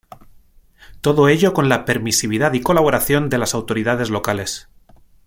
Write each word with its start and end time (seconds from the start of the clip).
Todo 1.01 1.27
ello 1.29 1.53
con 1.53 1.69
la 1.69 1.85
permisividad 1.85 2.53
y 2.53 2.61
colaboración 2.61 3.29
de 3.29 3.37
las 3.37 3.53
autoridades 3.53 4.09
locales. 4.09 4.67